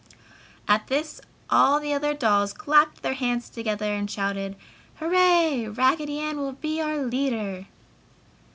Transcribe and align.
At 0.67 0.87
this 0.87 1.21
all 1.47 1.79
the 1.79 1.93
other 1.93 2.15
dolls 2.15 2.53
clapped 2.53 3.03
their 3.03 3.13
hands 3.13 3.51
together 3.51 3.93
and 3.93 4.09
shouted, 4.09 4.55
"Hurrah! 4.95 5.71
Raggedy 5.75 6.17
Ann 6.19 6.37
will 6.39 6.53
be 6.53 6.81
our 6.81 6.97
leader." 7.05 7.67